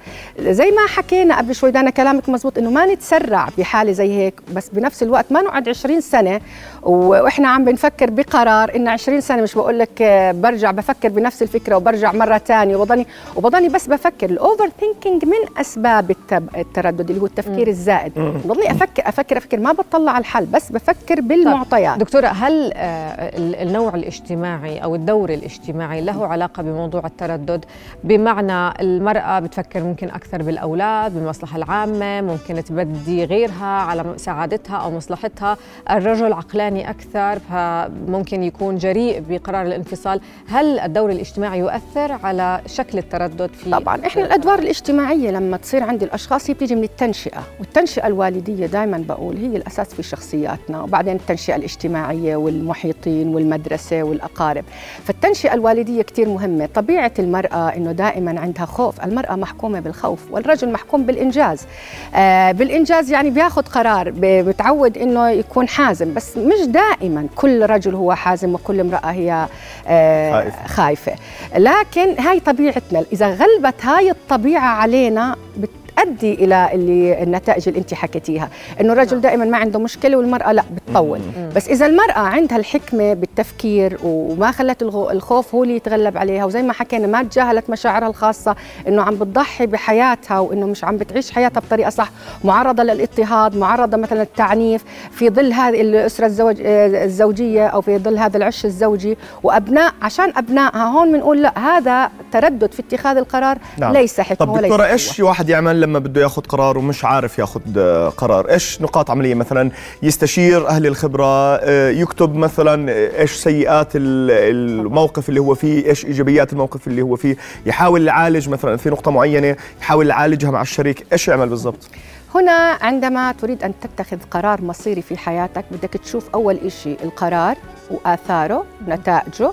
زي 0.40 0.70
ما 0.70 0.86
حكينا 0.88 1.38
قبل 1.38 1.54
شوي 1.54 1.70
دانا 1.70 1.90
كلامك 1.90 2.28
مزبوط 2.28 2.58
إنه 2.58 2.70
ما 2.70 2.86
نتسرع 2.86 3.48
بحالة 3.58 3.92
زي 3.92 4.12
هيك 4.12 4.40
بس 4.54 4.68
بنفس 4.68 5.02
الوقت 5.02 5.32
ما 5.32 5.42
نقعد 5.42 5.68
20 5.68 6.00
سنة 6.00 6.40
وإحنا 6.82 7.48
عم 7.48 7.64
بنفكر 7.64 8.10
بقرار 8.10 8.76
إن 8.76 8.88
20 8.88 9.20
سنة 9.20 9.42
مش 9.42 9.54
بقول 9.54 9.78
لك 9.78 10.02
برجع 10.34 10.70
بفكر 10.70 11.08
بنفس 11.08 11.42
الفكرة 11.42 11.76
وبرجع 11.76 12.12
مرة 12.12 12.38
ثانية 12.38 12.76
وبضلني 12.76 13.06
وبضلني 13.36 13.68
بس 13.68 13.86
بفكر. 13.86 14.30
ال 14.30 14.70
overthinking 14.80 15.24
من 15.24 15.58
أسباب 15.60 16.16
التردد 16.56 17.10
اللي 17.10 17.22
هو 17.22 17.26
التفكير 17.26 17.68
الزائد. 17.68 18.12
بضلني 18.16 18.70
أفكر 18.70 19.08
أفكر 19.08 19.36
أفكر 19.38 19.60
ما 19.60 19.72
بطلع 19.72 20.12
على 20.12 20.20
الحل 20.20 20.46
بس 20.46 20.72
بفكر 20.72 21.20
بالمعطيات. 21.20 21.98
دكتورة 21.98 22.29
هل 22.32 22.72
آه، 22.74 23.30
النوع 23.36 23.94
الاجتماعي 23.94 24.78
أو 24.78 24.94
الدور 24.94 25.30
الاجتماعي 25.30 26.00
له 26.00 26.26
علاقة 26.26 26.62
بموضوع 26.62 27.06
التردد؟ 27.06 27.64
بمعنى 28.04 28.80
المرأة 28.80 29.38
بتفكر 29.40 29.82
ممكن 29.82 30.08
أكثر 30.10 30.42
بالأولاد 30.42 31.14
بالمصلحة 31.14 31.56
العامة 31.56 32.20
ممكن 32.20 32.64
تبدي 32.64 33.24
غيرها 33.24 33.66
على 33.66 34.04
سعادتها 34.16 34.76
أو 34.76 34.90
مصلحتها. 34.90 35.56
الرجل 35.90 36.32
عقلاني 36.32 36.90
أكثر 36.90 37.38
فممكن 37.38 38.42
يكون 38.42 38.76
جريء 38.76 39.22
بقرار 39.28 39.66
الانفصال. 39.66 40.20
هل 40.48 40.78
الدور 40.78 41.10
الاجتماعي 41.10 41.58
يؤثر 41.58 42.12
على 42.12 42.60
شكل 42.66 42.98
التردد 42.98 43.50
في 43.54 43.70
طبعا. 43.70 44.06
إحنا 44.06 44.24
الأدوار 44.26 44.58
الاجتماعية 44.58 45.30
لما 45.30 45.56
تصير 45.56 45.82
عند 45.82 46.02
الأشخاص 46.02 46.50
هي 46.50 46.54
بتيجي 46.54 46.74
من 46.74 46.84
التنشئة 46.84 47.42
والتنشئة 47.58 48.06
الوالدية 48.06 48.66
دائما 48.66 49.04
بقول 49.08 49.36
هي 49.36 49.56
الأساس 49.56 49.94
في 49.94 50.02
شخصياتنا 50.02 50.82
وبعدين 50.82 51.16
التنشئة 51.16 51.56
الاجتماعية. 51.56 52.19
الجمعيه 52.20 52.36
والمحيطين 52.36 53.34
والمدرسة 53.34 54.02
والأقارب. 54.02 54.64
فالتنشئة 55.04 55.54
الوالدية 55.54 56.02
كثير 56.02 56.28
مهمة. 56.28 56.68
طبيعة 56.74 57.12
المرأة 57.18 57.68
إنه 57.76 57.92
دائما 57.92 58.40
عندها 58.40 58.66
خوف. 58.66 59.04
المرأة 59.04 59.34
محكومة 59.34 59.80
بالخوف 59.80 60.18
والرجل 60.30 60.72
محكوم 60.72 61.02
بالإنجاز. 61.06 61.66
آه 62.14 62.52
بالإنجاز 62.52 63.10
يعني 63.10 63.30
بياخذ 63.30 63.62
قرار 63.62 64.12
متعود 64.22 64.98
إنه 64.98 65.30
يكون 65.30 65.68
حازم. 65.68 66.14
بس 66.14 66.36
مش 66.36 66.66
دائما 66.66 67.26
كل 67.36 67.70
رجل 67.70 67.94
هو 67.94 68.14
حازم 68.14 68.54
وكل 68.54 68.80
امرأة 68.80 69.10
هي 69.10 69.46
آه 69.86 70.40
خايفة. 70.40 70.66
خايفة. 70.66 71.12
لكن 71.56 72.20
هاي 72.20 72.40
طبيعتنا. 72.40 73.04
إذا 73.12 73.26
غلبت 73.28 73.84
هاي 73.84 74.10
الطبيعة 74.10 74.68
علينا 74.68 75.36
بت 75.56 75.70
تؤدي 76.04 76.34
إلى 76.34 76.70
اللي 76.72 77.22
النتائج 77.22 77.68
اللي 77.68 77.80
أنت 77.80 77.94
حكيتيها 77.94 78.48
إنه 78.80 78.92
الرجل 78.92 79.12
نعم. 79.12 79.20
دائما 79.20 79.44
ما 79.44 79.56
عنده 79.56 79.78
مشكلة 79.78 80.16
والمرأة 80.16 80.52
لا 80.52 80.62
بتطول 80.74 81.20
بس 81.56 81.68
إذا 81.68 81.86
المرأة 81.86 82.18
عندها 82.18 82.58
الحكمة 82.58 83.14
بالتفكير 83.14 83.98
وما 84.02 84.50
خلت 84.50 84.82
الخوف 84.82 85.54
هو 85.54 85.62
اللي 85.62 85.76
يتغلب 85.76 86.16
عليها 86.16 86.44
وزي 86.44 86.62
ما 86.62 86.72
حكينا 86.72 87.06
ما 87.06 87.22
تجاهلت 87.22 87.70
مشاعرها 87.70 88.08
الخاصة 88.08 88.56
إنه 88.88 89.02
عم 89.02 89.14
بتضحي 89.14 89.66
بحياتها 89.66 90.38
وإنه 90.38 90.66
مش 90.66 90.84
عم 90.84 90.96
بتعيش 90.96 91.30
حياتها 91.30 91.60
بطريقة 91.60 91.90
صح 91.90 92.10
معرضة 92.44 92.82
للاضطهاد 92.82 93.56
معرضة 93.56 93.96
مثلا 93.96 94.18
للتعنيف 94.18 94.84
في 95.12 95.30
ظل 95.30 95.52
هذه 95.52 95.80
الأسرة 95.80 96.26
الزوج 96.26 96.56
الزوجية 96.60 97.66
أو 97.66 97.80
في 97.80 97.98
ظل 97.98 98.18
هذا 98.18 98.36
العش 98.36 98.64
الزوجي 98.64 99.16
وابناء 99.42 99.92
عشان 100.02 100.32
أبنائها 100.36 100.84
هون 100.84 101.12
بنقول 101.12 101.42
لا 101.42 101.58
هذا 101.58 102.10
تردد 102.32 102.72
في 102.72 102.82
اتخاذ 102.82 103.16
القرار 103.16 103.58
نعم. 103.78 103.92
ليس 103.92 104.20
حكمه 104.20 104.46
طب 104.46 104.62
دكتورة 104.62 104.86
إيش 104.86 105.20
واحد 105.20 105.48
يعمل 105.48 105.80
لما 105.80 105.89
بده 105.98 106.20
ياخذ 106.22 106.42
قرار 106.42 106.78
ومش 106.78 107.04
عارف 107.04 107.38
ياخذ 107.38 107.60
آه، 107.78 108.08
قرار. 108.08 108.50
إيش 108.50 108.82
نقاط 108.82 109.10
عملية 109.10 109.34
مثلا؟ 109.34 109.70
يستشير 110.02 110.68
أهل 110.68 110.86
الخبرة 110.86 111.56
آه، 111.56 111.90
يكتب 111.90 112.34
مثلا 112.34 112.92
إيش 113.20 113.32
سيئات 113.32 113.88
الموقف 113.94 115.28
اللي 115.28 115.40
هو 115.40 115.54
فيه 115.54 115.86
إيش 115.86 116.04
إيجابيات 116.04 116.52
الموقف 116.52 116.86
اللي 116.86 117.02
هو 117.02 117.16
فيه. 117.16 117.36
يحاول 117.66 118.06
يعالج 118.06 118.48
مثلا 118.48 118.76
في 118.76 118.90
نقطة 118.90 119.10
معينة 119.10 119.56
يحاول 119.80 120.10
يعالجها 120.10 120.50
مع 120.50 120.62
الشريك. 120.62 121.06
إيش 121.12 121.28
يعمل 121.28 121.48
بالضبط؟ 121.48 121.88
هنا 122.34 122.78
عندما 122.80 123.32
تريد 123.32 123.62
أن 123.62 123.72
تتخذ 123.80 124.18
قرار 124.30 124.62
مصيري 124.62 125.02
في 125.02 125.16
حياتك 125.16 125.64
بدك 125.70 125.90
تشوف 125.90 126.28
أول 126.34 126.72
شيء 126.72 126.98
القرار 127.04 127.56
وآثاره 127.90 128.64
ونتائجه 128.86 129.52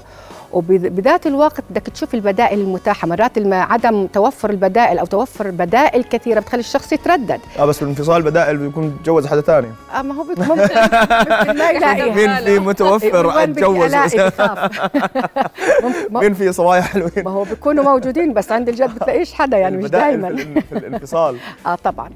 وبذات 0.58 1.28
الوقت 1.28 1.64
بدك 1.70 1.82
تشوف 1.82 2.14
البدائل 2.14 2.60
المتاحة. 2.60 3.08
مرات 3.08 3.32
عدم 3.38 4.08
توفر 4.08 4.50
البدائل 4.50 5.00
أو 5.00 5.06
توفر 5.06 5.52
بدائل 5.52 6.04
كثيرة 6.04 6.40
بتخلي 6.40 6.60
الشخص 6.60 6.94
يتردد. 6.94 7.40
آه 7.60 7.66
بس 7.66 7.80
بالانفصال 7.80 8.22
بدائل 8.22 8.58
بيكون 8.58 8.98
تجوز 9.04 9.28
حدا 9.28 9.42
ثاني 9.42 9.68
آه 9.96 10.02
ما 10.02 10.16
هو 10.16 10.24
ممكن. 10.24 10.44
ما 11.58 11.70
يلاقي 11.70 12.12
مين 12.12 12.36
في 12.36 12.60
متوفر 12.60 13.44
أتجوز؟ 13.44 13.96
مين 16.12 16.34
في 16.34 16.52
صوايا 16.52 16.82
حلوين؟ 16.82 17.12
ما 17.26 17.32
هو 17.32 17.44
بيكونوا 17.44 17.84
موجودين 17.84 18.34
بس 18.34 18.52
عند 18.52 18.70
الجد 18.70 18.96
بتلاقيش 18.96 19.34
حدا 19.34 19.58
يعني 19.58 19.78
مش 19.78 19.90
دائما 19.90 20.36
في 20.70 20.78
الانفصال. 20.78 21.38
آه 21.66 21.76
طبعا. 21.76 22.10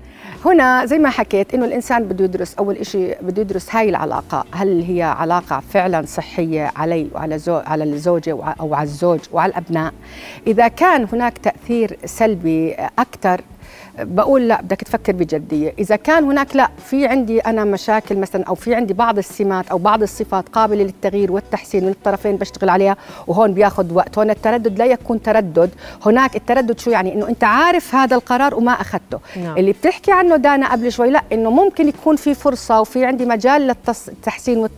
هنا 0.45 0.85
زي 0.85 0.99
ما 0.99 1.09
حكيت 1.09 1.53
إنه 1.53 1.65
الإنسان 1.65 2.03
بده 2.03 2.25
يدرس 2.25 2.55
أول 2.55 2.85
شيء 2.85 3.17
بده 3.21 3.41
يدرس 3.41 3.75
هاي 3.75 3.89
العلاقة. 3.89 4.45
هل 4.51 4.81
هي 4.81 5.03
علاقة 5.03 5.59
فعلا 5.73 6.05
صحية 6.05 6.71
علي 6.75 7.07
وعلى 7.13 7.39
زوج 7.39 7.61
على 7.65 7.83
الزوجة 7.83 8.31
أو 8.59 8.73
على 8.73 8.83
الزوج 8.83 9.19
وعلى 9.31 9.49
الأبناء؟ 9.49 9.93
إذا 10.47 10.67
كان 10.67 11.07
هناك 11.13 11.37
تأثير 11.37 11.97
سلبي 12.05 12.73
أكثر 12.99 13.41
بقول 13.99 14.47
لا 14.47 14.61
بدك 14.61 14.81
تفكر 14.81 15.13
بجدية. 15.13 15.73
إذا 15.79 15.95
كان 15.95 16.23
هناك 16.23 16.55
لا 16.55 16.69
في 16.85 17.07
عندي 17.07 17.39
أنا 17.39 17.65
مشاكل 17.65 18.17
مثلا 18.17 18.43
أو 18.43 18.55
في 18.55 18.75
عندي 18.75 18.93
بعض 18.93 19.17
السمات 19.17 19.67
أو 19.67 19.77
بعض 19.77 20.01
الصفات 20.01 20.49
قابلة 20.49 20.83
للتغيير 20.83 21.31
والتحسين 21.31 21.83
من 21.83 21.89
الطرفين 21.89 22.35
بشتغل 22.35 22.69
عليها 22.69 22.97
وهون 23.27 23.53
بياخذ 23.53 23.93
وقت. 23.93 24.17
هون 24.17 24.29
التردد 24.29 24.79
لا 24.79 24.85
يكون 24.85 25.21
تردد. 25.21 25.69
هناك 26.05 26.35
التردد 26.35 26.79
شو 26.79 26.91
يعني؟ 26.91 27.13
إنه 27.13 27.29
أنت 27.29 27.43
عارف 27.43 27.95
هذا 27.95 28.15
القرار 28.15 28.55
وما 28.55 28.71
أخذته. 28.71 29.19
نعم. 29.43 29.57
اللي 29.57 29.71
بتحكي 29.71 30.11
عنه 30.11 30.35
دانا 30.35 30.71
قبل 30.71 30.91
شوي 30.91 31.09
لا 31.09 31.23
إنه 31.31 31.49
ممكن 31.49 31.87
يكون 31.87 32.15
في 32.15 32.33
فرصة 32.33 32.81
وفي 32.81 33.05
عندي 33.05 33.25
مجال 33.25 33.61
للتحسين 34.07 34.69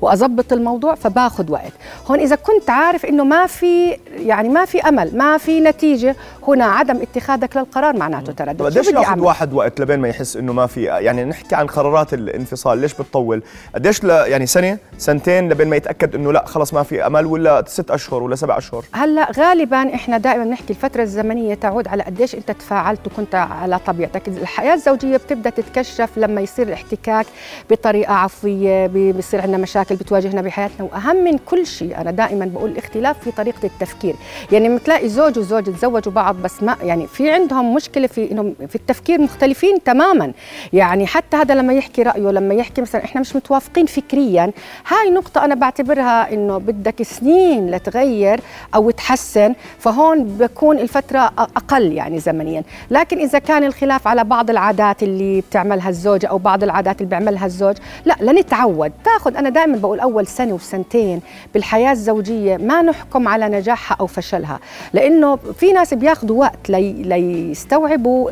واضبط 0.00 0.52
الموضوع 0.52 0.94
فباخذ 0.94 1.52
وقت. 1.52 1.72
هون 2.06 2.20
إذا 2.20 2.36
كنت 2.36 2.70
عارف 2.70 3.06
إنه 3.06 3.24
ما 3.24 3.46
في 3.46 3.96
يعني 4.16 4.48
ما 4.48 4.64
في 4.64 4.80
أمل 4.80 5.16
ما 5.16 5.38
في 5.38 5.60
نتيجة 5.60 6.16
هنا 6.48 6.64
عدم 6.64 6.96
اتخاذك 6.96 7.56
للقرار 7.56 7.96
معناته 7.96 8.32
تردد 8.32 8.45
طب 8.52 8.64
قديش 8.66 8.88
ياخذ 8.88 9.20
واحد 9.20 9.52
وقت 9.52 9.80
لبين 9.80 10.00
ما 10.00 10.08
يحس 10.08 10.36
إنه 10.36 10.52
ما 10.52 10.66
في 10.66 10.82
يعني 10.82 11.24
نحكي 11.24 11.54
عن 11.54 11.66
قرارات 11.66 12.14
الانفصال 12.14 12.78
ليش 12.78 12.94
بتطول؟ 12.94 13.42
قديش 13.74 14.04
ل 14.04 14.08
يعني 14.10 14.46
سنة؟ 14.46 14.78
سنتين 14.98 15.48
لبين 15.48 15.68
ما 15.68 15.76
يتأكد 15.76 16.14
إنه 16.14 16.32
لا 16.32 16.46
خلص 16.46 16.74
ما 16.74 16.82
في 16.82 17.06
أمل 17.06 17.26
ولا 17.26 17.64
ست 17.66 17.90
أشهر 17.90 18.22
ولا 18.22 18.36
سبع 18.36 18.58
أشهر؟ 18.58 18.84
هلأ 18.92 19.32
غالبا 19.38 19.94
إحنا 19.94 20.18
دائما 20.18 20.44
بنحكي 20.44 20.70
الفترة 20.70 21.02
الزمنية 21.02 21.54
تعود 21.54 21.88
على 21.88 22.02
قديش 22.02 22.34
أنت 22.34 22.50
تفاعلت 22.50 23.06
وكنت 23.06 23.34
على 23.34 23.78
طبيعتك. 23.78 24.28
الحياة 24.28 24.74
الزوجية 24.74 25.16
بتبدأ 25.16 25.50
تتكشف 25.50 26.10
لما 26.16 26.40
يصير 26.40 26.66
الاحتكاك 26.68 27.26
بطريقة 27.70 28.14
عفوية 28.14 28.86
بيصير 28.86 29.40
عندنا 29.40 29.58
مشاكل 29.58 29.96
بتواجهنا 29.96 30.42
بحياتنا. 30.42 30.88
وأهم 30.92 31.24
من 31.24 31.38
كل 31.38 31.66
شيء 31.66 32.00
أنا 32.00 32.10
دائما 32.10 32.44
بقول 32.44 32.70
الاختلاف 32.70 33.16
في 33.24 33.30
طريقة 33.30 33.66
التفكير. 33.66 34.14
يعني 34.52 34.76
بتلاقي 34.76 35.08
زوج 35.08 35.38
وزوجه 35.38 35.70
تزوجوا 35.70 36.12
بعض 36.12 36.36
بس 36.36 36.62
ما 36.62 36.76
يعني 36.82 37.06
في 37.06 37.30
عندهم 37.30 37.74
مشكلة 37.74 38.06
في 38.06 38.32
انه 38.40 38.54
في 38.68 38.74
التفكير 38.74 39.20
مختلفين 39.20 39.82
تماما. 39.82 40.32
يعني 40.72 41.06
حتى 41.06 41.36
هذا 41.36 41.54
لما 41.54 41.72
يحكي 41.72 42.02
رأيه 42.02 42.30
لما 42.30 42.54
يحكي 42.54 42.80
مثلا 42.80 43.04
إحنا 43.04 43.20
مش 43.20 43.36
متوافقين 43.36 43.86
فكريا 43.86 44.52
هاي 44.88 45.10
نقطة 45.10 45.44
أنا 45.44 45.54
بعتبرها 45.54 46.32
إنه 46.32 46.58
بدك 46.58 47.02
سنين 47.02 47.70
لتغير 47.70 48.40
أو 48.74 48.90
تحسن 48.90 49.54
فهون 49.78 50.24
بكون 50.24 50.78
الفترة 50.78 51.32
أقل 51.38 51.92
يعني 51.92 52.18
زمنيا. 52.18 52.62
لكن 52.90 53.18
إذا 53.18 53.38
كان 53.38 53.64
الخلاف 53.64 54.08
على 54.08 54.24
بعض 54.24 54.50
العادات 54.50 55.02
اللي 55.02 55.40
بتعملها 55.40 55.88
الزوجه 55.88 56.26
أو 56.26 56.38
بعض 56.38 56.62
العادات 56.62 57.00
اللي 57.00 57.10
بيعملها 57.10 57.46
الزوج 57.46 57.76
لا 58.04 58.16
لنتعود. 58.20 58.92
تاخذ 59.04 59.36
أنا 59.36 59.48
دائما 59.48 59.76
بقول 59.76 60.00
أول 60.00 60.26
سنة 60.26 60.52
وسنتين 60.52 61.20
بالحياة 61.54 61.92
الزوجية 61.92 62.56
ما 62.56 62.82
نحكم 62.82 63.28
على 63.28 63.48
نجاحها 63.48 63.96
أو 64.00 64.06
فشلها. 64.06 64.60
لأنه 64.92 65.36
في 65.36 65.72
ناس 65.72 65.94
بياخذوا 65.94 66.40
وقت 66.40 66.70
لي 66.70 67.54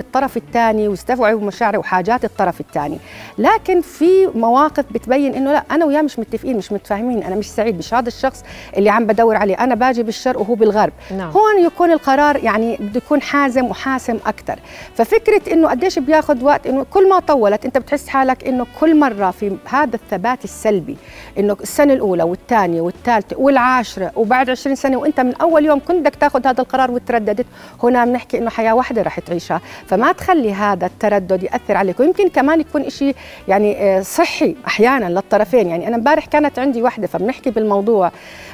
الطرف 0.01 0.37
الثاني 0.37 0.89
ويستوعبوا 0.89 1.47
مشاعر 1.47 1.79
وحاجات 1.79 2.25
الطرف 2.25 2.61
الثاني. 2.61 2.99
لكن 3.39 3.81
في 3.81 4.27
مواقف 4.35 4.85
بتبين 4.91 5.35
إنه 5.35 5.53
لا 5.53 5.65
أنا 5.71 5.85
وياه 5.85 6.03
مش 6.03 6.19
متفقين 6.19 6.57
مش 6.57 6.73
متفاهمين 6.73 7.23
أنا 7.23 7.37
مش 7.37 7.51
سعيد 7.51 7.79
مش 7.79 7.95
هذا 7.95 8.09
الشخص 8.09 8.45
اللي 8.77 8.91
عم 8.91 9.07
بدور 9.07 9.37
عليه 9.37 9.55
أنا 9.55 9.75
باجي 9.75 10.03
بالشرق 10.03 10.41
وهو 10.41 10.55
بالغرب. 10.55 10.93
نعم. 11.17 11.31
هون 11.31 11.65
يكون 11.65 11.93
القرار 11.93 12.37
يعني 12.37 12.77
بده 12.77 12.97
يكون 13.05 13.23
حازم 13.23 13.65
وحاسم 13.65 14.19
أكثر 14.27 14.59
ففكرة 14.95 15.53
إنه 15.53 15.69
قديش 15.69 15.99
بياخذ 15.99 16.45
وقت 16.45 16.67
إنه 16.67 16.87
كل 16.91 17.09
ما 17.09 17.21
طولت 17.21 17.65
أنت 17.65 17.79
بتحس 17.79 18.09
حالك 18.09 18.45
إنه 18.49 18.67
كل 18.81 18.97
مرة 18.97 19.31
في 19.31 19.57
هذا 19.65 19.97
الثبات 19.97 20.45
السلبي 20.45 20.97
إنه 21.39 21.57
السنة 21.61 21.93
الأولى 21.93 22.23
والثانية 22.23 22.81
والثالثة 22.81 23.37
والعاشرة 23.39 24.13
وبعد 24.17 24.51
20 24.51 24.77
سنة 24.77 24.97
وأنت 24.97 25.21
من 25.21 25.35
أول 25.35 25.65
يوم 25.65 25.81
كنت 25.81 25.97
بدك 25.97 26.15
تاخذ 26.15 26.47
هذا 26.47 26.61
القرار 26.61 26.91
وترددت 26.91 27.47
هنا 27.83 28.05
بنحكي 28.05 28.39
إنه 28.39 28.51
حياة 28.51 28.75
واحدة 28.75 29.03
رح 29.03 29.21
تعيشها. 29.21 29.61
فما 29.89 30.13
تخلي 30.13 30.53
هذا 30.53 30.87
التردد 30.87 31.43
يأثر 31.43 31.77
عليك. 31.77 32.01
ويمكن 32.01 32.29
كمان 32.29 32.61
يكون 32.61 32.91
شيء 32.91 33.15
يعني 33.49 33.77
آه، 33.83 34.01
صحي 34.01 34.57
أحيانا 34.67 35.05
للطرفين. 35.05 35.69
يعني 35.69 35.89
أنا 35.89 35.97
امبارح 35.97 36.27
كانت 36.27 36.59
عندي 36.59 36.83
وحدة 36.83 37.07
فبنحكي 37.07 37.51
بالموضوع. 37.51 38.11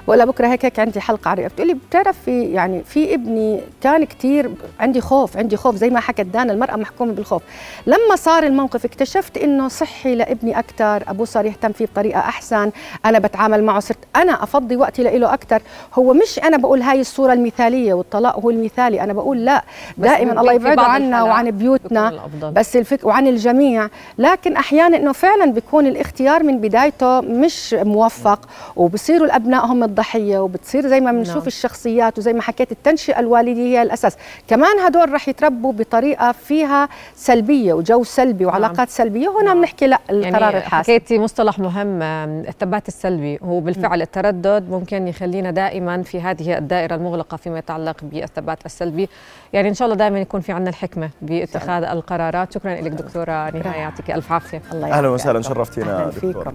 بقول 0.08 0.26
بكرة 0.26 0.46
هيك 0.48 0.64
هيك 0.64 0.78
عندي 0.78 1.00
حلقة 1.00 1.30
عريضه 1.30 1.48
بتقول 1.48 1.66
لي 1.68 1.74
بتعرف 1.74 2.16
في 2.24 2.44
يعني 2.44 2.82
في 2.84 3.14
ابني 3.14 3.60
كان 3.82 4.04
كثير 4.04 4.50
عندي 4.80 5.00
خوف 5.00 5.36
عندي 5.36 5.56
خوف 5.56 5.76
زي 5.76 5.90
ما 5.90 6.00
حكت 6.00 6.20
دانا 6.20 6.52
المرأة 6.52 6.76
محكومة 6.76 7.12
بالخوف. 7.12 7.42
لما 7.86 8.16
صار 8.16 8.42
الموقف 8.42 8.84
اكتشفت 8.84 9.38
إنه 9.38 9.68
صحي 9.68 10.14
لابني 10.14 10.58
أكثر 10.58 11.02
أبوه 11.08 11.26
صار 11.26 11.46
يهتم 11.46 11.72
فيه 11.72 11.84
بطريقة 11.86 12.20
أحسن 12.20 12.70
أنا 13.04 13.18
بتعامل 13.18 13.64
معه 13.64 13.80
صرت 13.80 13.98
أنا 14.16 14.42
أفضي 14.42 14.76
وقتي 14.76 15.02
له 15.02 15.34
أكثر 15.34 15.62
هو 15.94 16.12
مش 16.14 16.38
أنا 16.38 16.56
بقول 16.56 16.82
هاي 16.82 17.00
الصورة 17.00 17.32
المثالية 17.32 17.94
والطلاق 17.94 18.38
هو 18.40 18.50
المثالي 18.50 19.00
أنا 19.00 19.12
بقول 19.12 19.44
لا. 19.44 19.64
دائما 19.98 20.40
الله 20.40 20.52
يبعد 20.52 20.78
عنا. 20.78 21.19
وعن 21.22 21.50
بيوتنا 21.50 22.28
بس 22.42 22.76
الفكر 22.76 23.08
وعن 23.08 23.26
الجميع. 23.26 23.88
لكن 24.18 24.56
أحيانا 24.56 24.96
إنه 24.96 25.12
فعلا 25.12 25.52
بيكون 25.52 25.86
الاختيار 25.86 26.42
من 26.42 26.60
بدايته 26.60 27.20
مش 27.20 27.74
موفق 27.74 28.48
وبصيروا 28.76 29.26
الأبناء 29.26 29.66
هم 29.66 29.84
الضحية 29.84 30.38
وبتصير 30.38 30.88
زي 30.88 31.00
ما 31.00 31.12
بنشوف 31.12 31.36
نعم. 31.36 31.46
الشخصيات 31.46 32.18
وزي 32.18 32.32
ما 32.32 32.42
حكيت 32.42 32.72
التنشئة 32.72 33.18
الوالدية 33.20 33.78
هي 33.78 33.82
الأساس. 33.82 34.16
كمان 34.48 34.78
هدول 34.78 35.12
رح 35.12 35.28
يتربوا 35.28 35.72
بطريقة 35.72 36.32
فيها 36.32 36.88
سلبية 37.14 37.72
وجو 37.72 38.04
سلبي 38.04 38.46
وعلاقات 38.46 38.78
نعم. 38.78 38.86
سلبية 38.86 39.40
هنا 39.40 39.54
بنحكي 39.54 39.86
لا 39.86 39.98
القرار 40.10 40.42
يعني 40.42 40.58
الحاسم. 40.58 40.92
حكيتي 40.92 41.18
مصطلح 41.18 41.58
مهم 41.58 42.02
الثبات 42.02 42.88
السلبي. 42.88 43.38
هو 43.42 43.60
بالفعل. 43.60 44.02
التردد 44.02 44.70
ممكن 44.70 45.08
يخلينا 45.08 45.50
دائما 45.50 46.02
في 46.02 46.20
هذه 46.20 46.58
الدائرة 46.58 46.94
المغلقة 46.94 47.36
فيما 47.36 47.58
يتعلق 47.58 47.96
بالثبات 48.02 48.66
السلبي. 48.66 49.08
يعني 49.52 49.68
إن 49.68 49.74
شاء 49.74 49.86
الله 49.86 49.96
دائما 49.96 50.20
يكون 50.20 50.40
في 50.40 50.52
عندنا 50.52 50.70
الحكمة. 50.70 51.09
باتخاذ 51.22 51.82
القرارات. 51.82 52.54
شكرا 52.54 52.74
لك 52.74 52.92
دكتورة 52.92 53.50
نهايه 53.50 53.80
يعطيك 53.80 54.10
ألف 54.10 54.32
عافية. 54.32 54.62
الله 54.72 54.92
أهلا 54.98 55.08
وسهلا. 55.08 55.42
شرفتينا 55.42 56.10
دكتوره 56.10 56.54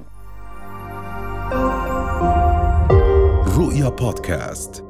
رؤيا 3.57 3.89
بودكاست. 3.89 4.84